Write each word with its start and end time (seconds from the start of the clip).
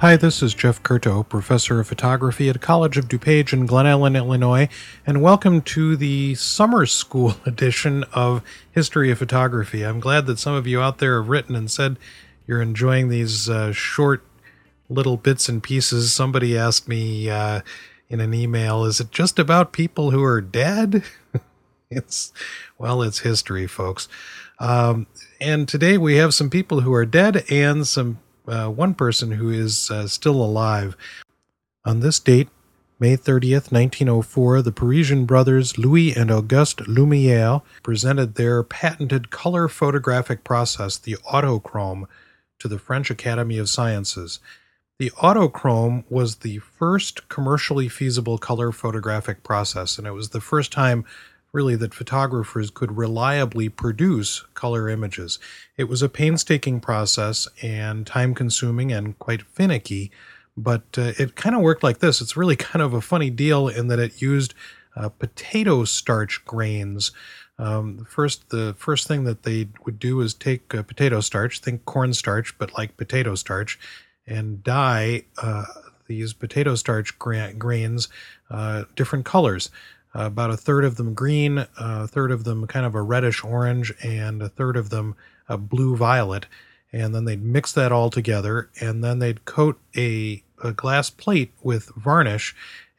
Hi, 0.00 0.16
this 0.16 0.44
is 0.44 0.54
Jeff 0.54 0.80
Curto, 0.84 1.28
professor 1.28 1.80
of 1.80 1.88
photography 1.88 2.48
at 2.48 2.60
College 2.60 2.96
of 2.96 3.08
DuPage 3.08 3.52
in 3.52 3.66
Glen 3.66 3.84
Ellyn, 3.84 4.14
Illinois, 4.14 4.68
and 5.04 5.20
welcome 5.20 5.60
to 5.62 5.96
the 5.96 6.36
summer 6.36 6.86
school 6.86 7.34
edition 7.44 8.04
of 8.12 8.40
History 8.70 9.10
of 9.10 9.18
Photography. 9.18 9.82
I'm 9.82 9.98
glad 9.98 10.26
that 10.26 10.38
some 10.38 10.54
of 10.54 10.68
you 10.68 10.80
out 10.80 10.98
there 10.98 11.20
have 11.20 11.28
written 11.28 11.56
and 11.56 11.68
said 11.68 11.98
you're 12.46 12.62
enjoying 12.62 13.08
these 13.08 13.50
uh, 13.50 13.72
short 13.72 14.24
little 14.88 15.16
bits 15.16 15.48
and 15.48 15.60
pieces. 15.60 16.12
Somebody 16.12 16.56
asked 16.56 16.86
me 16.86 17.28
uh, 17.28 17.62
in 18.08 18.20
an 18.20 18.32
email, 18.32 18.84
is 18.84 19.00
it 19.00 19.10
just 19.10 19.36
about 19.36 19.72
people 19.72 20.12
who 20.12 20.22
are 20.22 20.40
dead? 20.40 21.02
it's, 21.90 22.32
well, 22.78 23.02
it's 23.02 23.18
history, 23.18 23.66
folks. 23.66 24.06
Um, 24.60 25.08
and 25.40 25.66
today 25.66 25.98
we 25.98 26.18
have 26.18 26.34
some 26.34 26.50
people 26.50 26.82
who 26.82 26.92
are 26.94 27.04
dead 27.04 27.44
and 27.50 27.84
some 27.84 28.20
uh, 28.48 28.68
one 28.68 28.94
person 28.94 29.32
who 29.32 29.50
is 29.50 29.90
uh, 29.90 30.06
still 30.06 30.42
alive. 30.42 30.96
On 31.84 32.00
this 32.00 32.18
date, 32.18 32.48
May 33.00 33.16
30th, 33.16 33.70
1904, 33.70 34.62
the 34.62 34.72
Parisian 34.72 35.24
brothers 35.24 35.78
Louis 35.78 36.16
and 36.16 36.32
Auguste 36.32 36.78
Lumière 36.78 37.62
presented 37.84 38.34
their 38.34 38.64
patented 38.64 39.30
color 39.30 39.68
photographic 39.68 40.42
process, 40.42 40.98
the 40.98 41.16
autochrome, 41.30 42.06
to 42.58 42.66
the 42.66 42.78
French 42.78 43.08
Academy 43.08 43.56
of 43.58 43.68
Sciences. 43.68 44.40
The 44.98 45.10
autochrome 45.10 46.02
was 46.10 46.36
the 46.36 46.58
first 46.58 47.28
commercially 47.28 47.88
feasible 47.88 48.36
color 48.36 48.72
photographic 48.72 49.44
process, 49.44 49.96
and 49.96 50.08
it 50.08 50.12
was 50.12 50.30
the 50.30 50.40
first 50.40 50.72
time 50.72 51.04
really 51.52 51.76
that 51.76 51.94
photographers 51.94 52.70
could 52.70 52.96
reliably 52.96 53.68
produce 53.68 54.44
color 54.54 54.88
images. 54.88 55.38
It 55.76 55.84
was 55.84 56.02
a 56.02 56.08
painstaking 56.08 56.80
process 56.80 57.48
and 57.62 58.06
time 58.06 58.34
consuming 58.34 58.92
and 58.92 59.18
quite 59.18 59.42
finicky, 59.42 60.10
but 60.56 60.82
uh, 60.98 61.12
it 61.18 61.36
kind 61.36 61.54
of 61.54 61.62
worked 61.62 61.82
like 61.82 61.98
this. 61.98 62.20
It's 62.20 62.36
really 62.36 62.56
kind 62.70 62.82
of 62.82 62.92
a 62.92 63.00
funny 63.00 63.30
deal 63.30 63.68
in 63.68 63.88
that 63.88 63.98
it 63.98 64.20
used 64.20 64.54
uh, 64.94 65.08
potato 65.08 65.84
starch 65.84 66.44
grains. 66.44 67.12
Um, 67.58 68.06
first, 68.08 68.50
the 68.50 68.74
first 68.78 69.08
thing 69.08 69.24
that 69.24 69.42
they 69.42 69.68
would 69.84 69.98
do 69.98 70.20
is 70.20 70.34
take 70.34 70.74
uh, 70.74 70.82
potato 70.82 71.20
starch, 71.20 71.60
think 71.60 71.84
cornstarch, 71.84 72.56
but 72.58 72.76
like 72.76 72.96
potato 72.96 73.34
starch, 73.34 73.78
and 74.26 74.62
dye 74.62 75.24
uh, 75.42 75.64
these 76.06 76.32
potato 76.32 76.74
starch 76.74 77.18
gra- 77.18 77.52
grains 77.54 78.08
uh, 78.50 78.84
different 78.96 79.24
colors 79.24 79.70
about 80.26 80.50
a 80.50 80.56
third 80.56 80.84
of 80.84 80.96
them 80.96 81.14
green, 81.14 81.66
a 81.78 82.08
third 82.08 82.32
of 82.32 82.44
them 82.44 82.66
kind 82.66 82.84
of 82.84 82.94
a 82.94 83.02
reddish 83.02 83.44
orange, 83.44 83.92
and 84.02 84.42
a 84.42 84.48
third 84.48 84.76
of 84.76 84.90
them 84.90 85.14
a 85.48 85.56
blue 85.56 85.96
violet. 85.96 86.46
And 86.92 87.14
then 87.14 87.24
they'd 87.24 87.42
mix 87.42 87.72
that 87.72 87.92
all 87.92 88.10
together, 88.10 88.70
and 88.80 89.04
then 89.04 89.18
they'd 89.18 89.44
coat 89.44 89.78
a, 89.96 90.42
a 90.62 90.72
glass 90.72 91.10
plate 91.10 91.52
with 91.62 91.92
varnish 91.96 92.54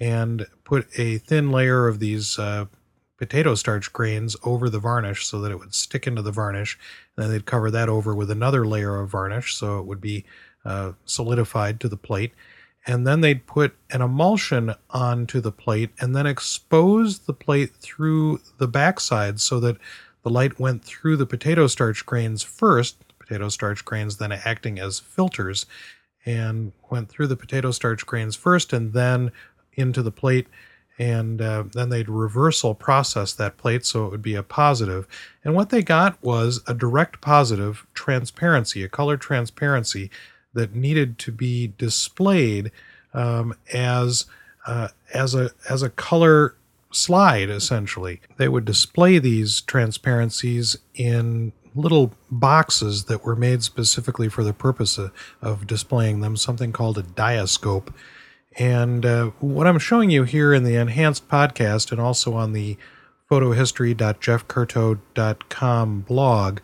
and 0.00 0.46
put 0.64 0.86
a 0.98 1.18
thin 1.18 1.50
layer 1.50 1.86
of 1.86 1.98
these 1.98 2.38
uh, 2.38 2.66
potato 3.18 3.54
starch 3.54 3.92
grains 3.92 4.36
over 4.44 4.70
the 4.70 4.78
varnish 4.78 5.26
so 5.26 5.40
that 5.40 5.52
it 5.52 5.58
would 5.58 5.74
stick 5.74 6.06
into 6.06 6.22
the 6.22 6.32
varnish. 6.32 6.78
And 7.16 7.24
then 7.24 7.32
they'd 7.32 7.46
cover 7.46 7.70
that 7.70 7.88
over 7.88 8.14
with 8.14 8.30
another 8.30 8.66
layer 8.66 8.98
of 8.98 9.10
varnish 9.10 9.54
so 9.54 9.78
it 9.78 9.86
would 9.86 10.00
be 10.00 10.24
uh, 10.64 10.92
solidified 11.04 11.78
to 11.80 11.88
the 11.88 11.96
plate 11.96 12.32
and 12.86 13.06
then 13.06 13.20
they'd 13.20 13.46
put 13.46 13.76
an 13.90 14.02
emulsion 14.02 14.74
onto 14.90 15.40
the 15.40 15.52
plate 15.52 15.90
and 16.00 16.16
then 16.16 16.26
expose 16.26 17.20
the 17.20 17.32
plate 17.32 17.72
through 17.76 18.40
the 18.58 18.66
backside 18.66 19.40
so 19.40 19.60
that 19.60 19.76
the 20.22 20.30
light 20.30 20.58
went 20.58 20.84
through 20.84 21.16
the 21.16 21.26
potato 21.26 21.66
starch 21.66 22.04
grains 22.06 22.42
first, 22.42 22.96
potato 23.18 23.48
starch 23.48 23.84
grains 23.84 24.16
then 24.16 24.32
acting 24.32 24.78
as 24.78 24.98
filters, 24.98 25.66
and 26.24 26.72
went 26.90 27.08
through 27.08 27.26
the 27.26 27.36
potato 27.36 27.70
starch 27.70 28.04
grains 28.06 28.36
first 28.36 28.72
and 28.72 28.92
then 28.92 29.32
into 29.74 30.02
the 30.02 30.12
plate. 30.12 30.46
And 30.98 31.40
uh, 31.40 31.64
then 31.72 31.88
they'd 31.88 32.08
reversal 32.08 32.74
process 32.74 33.32
that 33.32 33.56
plate 33.56 33.84
so 33.84 34.06
it 34.06 34.10
would 34.10 34.22
be 34.22 34.34
a 34.34 34.42
positive. 34.42 35.08
And 35.42 35.54
what 35.54 35.70
they 35.70 35.82
got 35.82 36.22
was 36.22 36.60
a 36.66 36.74
direct 36.74 37.20
positive 37.20 37.86
transparency, 37.94 38.84
a 38.84 38.88
color 38.88 39.16
transparency 39.16 40.10
that 40.54 40.74
needed 40.74 41.18
to 41.18 41.32
be 41.32 41.72
displayed 41.78 42.70
um, 43.14 43.54
as 43.72 44.26
uh, 44.66 44.88
as 45.12 45.34
a 45.34 45.50
as 45.68 45.82
a 45.82 45.90
color 45.90 46.54
slide 46.90 47.50
essentially. 47.50 48.20
They 48.36 48.48
would 48.48 48.64
display 48.64 49.18
these 49.18 49.62
transparencies 49.62 50.76
in 50.94 51.52
little 51.74 52.12
boxes 52.30 53.04
that 53.04 53.24
were 53.24 53.34
made 53.34 53.62
specifically 53.62 54.28
for 54.28 54.44
the 54.44 54.52
purpose 54.52 54.98
of, 54.98 55.10
of 55.40 55.66
displaying 55.66 56.20
them 56.20 56.36
something 56.36 56.70
called 56.70 56.98
a 56.98 57.02
diascope. 57.02 57.94
And 58.58 59.06
uh, 59.06 59.30
what 59.40 59.66
i'm 59.66 59.78
showing 59.78 60.10
you 60.10 60.24
here 60.24 60.52
in 60.52 60.64
the 60.64 60.76
enhanced 60.76 61.26
podcast 61.28 61.90
and 61.90 61.98
also 61.98 62.34
on 62.34 62.52
the 62.52 62.76
photohistory.jeffcurto.com 63.30 66.00
blog 66.00 66.58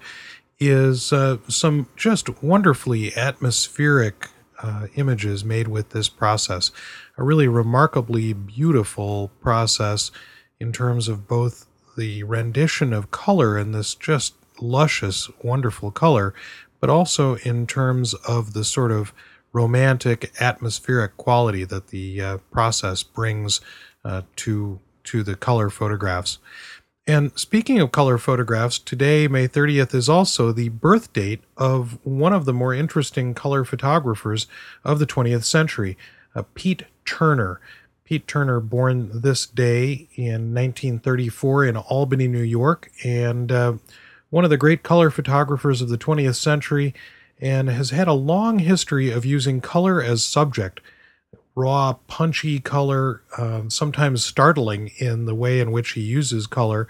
is 0.60 1.12
uh, 1.12 1.38
some 1.48 1.88
just 1.96 2.42
wonderfully 2.42 3.16
atmospheric 3.16 4.28
uh, 4.62 4.86
images 4.96 5.44
made 5.44 5.69
with 5.69 5.91
this 5.91 6.08
process. 6.08 6.70
A 7.16 7.22
really 7.22 7.48
remarkably 7.48 8.32
beautiful 8.32 9.30
process 9.41 10.10
in 10.58 10.72
terms 10.72 11.08
of 11.08 11.28
both 11.28 11.66
the 11.96 12.22
rendition 12.24 12.92
of 12.92 13.10
color 13.10 13.56
and 13.56 13.74
this 13.74 13.94
just 13.94 14.34
luscious, 14.60 15.30
wonderful 15.42 15.91
color, 15.91 16.34
but 16.80 16.90
also 16.90 17.36
in 17.36 17.66
terms 17.66 18.14
of 18.14 18.52
the 18.52 18.64
sort 18.64 18.92
of 18.92 19.12
romantic, 19.52 20.32
atmospheric 20.40 21.16
quality 21.16 21.64
that 21.64 21.88
the 21.88 22.20
uh, 22.20 22.38
process 22.50 23.02
brings 23.02 23.60
uh, 24.04 24.22
to 24.36 24.80
to 25.04 25.22
the 25.22 25.34
color 25.34 25.70
photographs. 25.70 26.38
And 27.08 27.32
speaking 27.38 27.80
of 27.80 27.91
color 27.91 28.19
photographs, 28.19 28.78
today, 28.78 29.28
May 29.28 29.48
30th, 29.48 29.94
is 29.94 30.10
also 30.10 30.52
the 30.52 30.69
birth 30.69 31.10
date 31.14 31.41
of 31.56 31.98
one 32.04 32.34
of 32.34 32.44
the 32.44 32.52
more 32.52 32.74
interesting 32.74 33.32
color 33.32 33.64
photographers 33.64 34.46
of 34.84 34.98
the 34.98 35.06
20th 35.06 35.44
century, 35.44 35.96
uh, 36.34 36.42
Pete 36.52 36.82
Turner. 37.06 37.62
Pete 38.04 38.28
Turner, 38.28 38.60
born 38.60 39.22
this 39.22 39.46
day 39.46 40.10
in 40.16 40.52
1934 40.52 41.64
in 41.64 41.76
Albany, 41.78 42.28
New 42.28 42.42
York, 42.42 42.91
and 43.02 43.50
uh, 43.50 43.72
one 44.28 44.44
of 44.44 44.50
the 44.50 44.58
great 44.58 44.82
color 44.82 45.10
photographers 45.10 45.80
of 45.80 45.88
the 45.88 45.96
20th 45.96 46.36
century, 46.36 46.92
and 47.40 47.70
has 47.70 47.88
had 47.88 48.06
a 48.08 48.12
long 48.12 48.58
history 48.58 49.10
of 49.10 49.25
using 49.25 49.62
color 49.62 50.02
as 50.02 50.22
subject 50.22 50.82
raw, 51.58 51.94
punchy 52.06 52.60
color, 52.60 53.22
uh, 53.36 53.62
sometimes 53.69 54.24
startling 54.24 54.92
in 54.98 55.24
the 55.24 55.34
way 55.34 55.58
in 55.58 55.72
which 55.72 55.91
he 55.91 56.00
uses 56.00 56.46
color, 56.46 56.86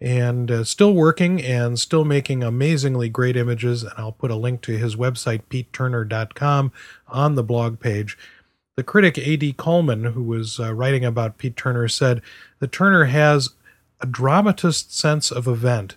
and 0.00 0.50
uh, 0.50 0.64
still 0.64 0.94
working 0.94 1.42
and 1.42 1.78
still 1.78 2.04
making 2.04 2.42
amazingly 2.42 3.08
great 3.08 3.36
images. 3.36 3.82
And 3.82 3.92
I'll 3.98 4.12
put 4.12 4.30
a 4.30 4.36
link 4.36 4.62
to 4.62 4.78
his 4.78 4.94
website, 4.94 5.42
peteturner.com, 5.50 6.72
on 7.08 7.34
the 7.34 7.42
blog 7.42 7.80
page. 7.80 8.16
The 8.76 8.84
critic 8.84 9.18
A.D. 9.18 9.54
Coleman, 9.54 10.04
who 10.04 10.22
was 10.22 10.58
uh, 10.58 10.72
writing 10.72 11.04
about 11.04 11.36
Pete 11.36 11.56
Turner, 11.56 11.88
said 11.88 12.22
that 12.60 12.72
Turner 12.72 13.04
has 13.04 13.50
a 14.00 14.06
dramatist 14.06 14.96
sense 14.96 15.30
of 15.30 15.46
event, 15.46 15.96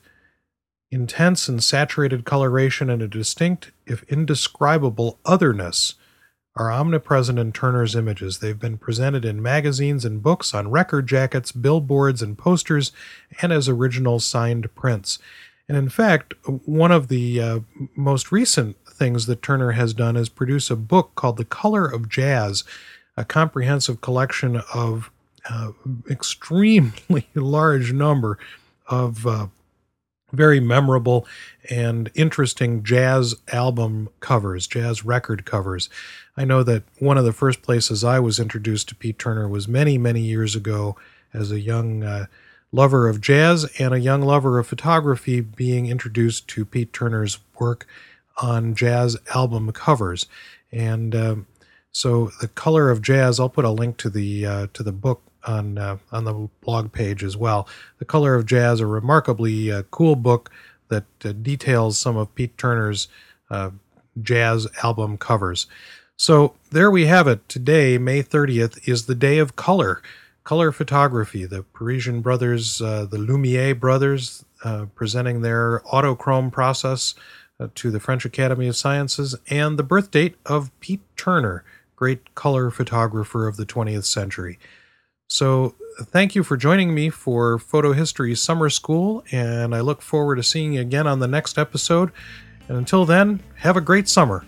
intense 0.92 1.48
and 1.48 1.64
saturated 1.64 2.26
coloration, 2.26 2.90
and 2.90 3.02
a 3.02 3.08
distinct, 3.08 3.72
if 3.86 4.04
indescribable, 4.04 5.20
otherness 5.26 5.94
are 6.56 6.72
omnipresent 6.72 7.38
in 7.38 7.52
Turner's 7.52 7.96
images. 7.96 8.40
They've 8.40 8.60
been 8.60 8.78
presented 8.78 9.26
in 9.26 9.42
magazines 9.42 10.06
and 10.06 10.24
books, 10.24 10.54
on 10.54 10.72
record 10.72 11.08
jackets, 11.08 11.52
billboards, 11.52 12.22
and 12.22 12.38
posters, 12.38 12.92
and 13.42 13.52
as 13.52 13.68
original 13.68 14.20
signed 14.20 14.74
prints. 14.74 15.20
And 15.68 15.78
in 15.78 15.90
fact, 15.90 16.34
one 16.66 16.92
of 16.92 17.08
the 17.08 17.42
uh, 17.42 17.60
most 17.96 18.32
recent 18.32 18.78
things 18.88 19.26
that 19.26 19.42
Turner 19.42 19.72
has 19.72 19.94
done 19.94 20.16
is 20.16 20.30
produce 20.30 20.70
a 20.70 20.76
book 20.76 21.16
called 21.16 21.38
The 21.38 21.46
Color 21.46 21.86
of 21.86 22.08
Jazz, 22.08 22.64
a 23.18 23.26
comprehensive 23.26 24.00
collection 24.00 24.62
of 24.74 25.12
uh, 25.50 25.72
extremely 26.10 27.28
large 27.36 27.92
number 27.92 28.38
of 28.88 29.28
uh, 29.28 29.48
very 30.36 30.60
memorable 30.60 31.26
and 31.70 32.12
interesting 32.16 32.84
jazz 32.84 33.36
album 33.52 34.10
covers, 34.20 34.68
jazz 34.68 35.06
record 35.06 35.46
covers. 35.46 35.90
I 36.38 36.46
know 36.46 36.64
that 36.64 36.84
one 37.00 37.18
of 37.18 37.26
the 37.26 37.34
first 37.34 37.62
places 37.62 38.04
I 38.04 38.20
was 38.20 38.40
introduced 38.40 38.90
to 38.90 38.96
Pete 38.96 39.20
Turner 39.20 39.48
was 39.48 39.68
many, 39.68 39.98
many 39.98 40.22
years 40.22 40.56
ago 40.56 40.96
as 41.34 41.52
a 41.52 41.60
young 41.60 42.04
uh, 42.04 42.26
lover 42.72 43.08
of 43.08 43.22
jazz 43.22 43.66
and 43.80 43.94
a 43.94 44.00
young 44.00 44.22
lover 44.22 44.60
of 44.60 44.68
photography, 44.68 45.42
being 45.42 45.86
introduced 45.88 46.48
to 46.50 46.66
Pete 46.66 46.92
Turner's 46.92 47.40
work 47.60 47.88
on 48.38 48.76
jazz 48.76 49.18
album 49.34 49.72
covers. 49.72 50.28
And 50.72 51.16
um, 51.16 51.48
so, 51.92 52.32
the 52.42 52.50
color 52.50 52.90
of 52.90 53.02
jazz. 53.02 53.40
I'll 53.40 53.48
put 53.48 53.64
a 53.64 53.70
link 53.70 53.96
to 53.98 54.10
the 54.10 54.46
uh, 54.46 54.68
to 54.74 54.84
the 54.84 54.92
book 54.92 55.22
on 55.46 55.78
uh, 55.78 55.98
on 56.12 56.24
the 56.24 56.50
blog 56.62 56.92
page 56.92 57.24
as 57.24 57.38
well. 57.38 57.68
The 58.00 58.06
Color 58.06 58.36
of 58.36 58.46
Jazz, 58.46 58.80
a 58.80 58.86
remarkably 58.86 59.72
uh, 59.72 59.84
cool 59.92 60.16
book 60.16 60.52
that 60.90 61.06
uh, 61.24 61.32
details 61.32 61.98
some 61.98 62.18
of 62.18 62.34
Pete 62.36 62.58
Turner's 62.58 63.08
uh, 63.50 63.72
jazz 64.22 64.68
album 64.84 65.18
covers. 65.18 65.68
So 66.18 66.56
there 66.72 66.90
we 66.90 67.08
have 67.08 67.28
it. 67.28 67.48
Today, 67.50 67.98
May 67.98 68.24
30th, 68.24 68.88
is 68.88 69.06
the 69.06 69.16
day 69.16 69.38
of 69.38 69.56
color, 69.56 70.02
color 70.44 70.72
photography. 70.72 71.46
The 71.46 71.64
Parisian 71.64 72.22
brothers, 72.22 72.82
uh, 72.82 73.06
the 73.06 73.18
Lumiere 73.18 73.76
brothers, 73.76 74.46
uh, 74.64 74.86
presenting 74.96 75.42
their 75.42 75.82
autochrome 75.92 76.52
process 76.52 77.16
to 77.74 77.90
the 77.90 78.00
French 78.00 78.26
Academy 78.26 78.68
of 78.68 78.76
Sciences, 78.76 79.36
and 79.50 79.80
the 79.80 79.84
birth 79.84 80.12
date 80.12 80.36
of 80.46 80.78
Pete 80.82 81.02
Turner, 81.16 81.64
great 81.96 82.36
color 82.36 82.70
photographer 82.70 83.48
of 83.48 83.56
the 83.56 83.66
20th 83.66 84.04
century. 84.04 84.60
So, 85.28 85.76
thank 86.00 86.36
you 86.36 86.44
for 86.44 86.56
joining 86.56 86.94
me 86.94 87.10
for 87.10 87.58
Photo 87.58 87.94
History 87.94 88.36
Summer 88.36 88.70
School, 88.70 89.24
and 89.32 89.74
I 89.74 89.82
look 89.82 90.02
forward 90.02 90.36
to 90.36 90.44
seeing 90.44 90.74
you 90.74 90.82
again 90.82 91.08
on 91.08 91.20
the 91.20 91.28
next 91.28 91.58
episode. 91.58 92.12
And 92.68 92.78
until 92.78 93.06
then, 93.06 93.42
have 93.56 93.76
a 93.76 93.82
great 93.82 94.08
summer. 94.08 94.46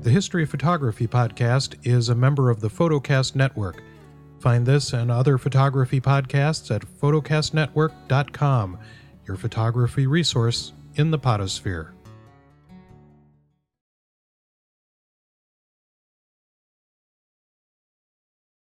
The 0.00 0.14
History 0.14 0.44
of 0.44 0.48
Photography 0.48 1.06
podcast 1.06 1.76
is 1.86 2.08
a 2.08 2.14
member 2.14 2.48
of 2.48 2.60
the 2.60 2.68
Photocast 2.70 3.34
Network. 3.34 3.82
Find 4.40 4.66
this 4.66 4.92
and 4.92 5.10
other 5.10 5.36
photography 5.36 6.00
podcasts 6.00 6.74
at 6.74 6.82
photocastnetwork.com, 7.00 8.78
your 9.26 9.36
photography 9.36 10.06
resource 10.06 10.72
in 10.94 11.10
the 11.10 11.18
potosphere. 11.18 11.94